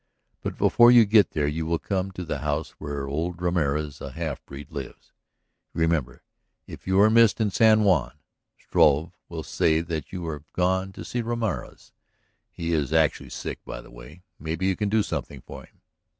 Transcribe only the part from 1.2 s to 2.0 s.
there you will